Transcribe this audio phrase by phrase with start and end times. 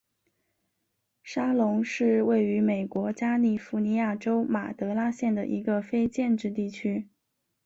[1.23, 7.07] 沙龙是位于美国加利福尼亚州马德拉县的一个非建制地区。